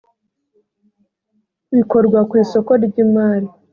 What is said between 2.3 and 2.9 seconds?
isoko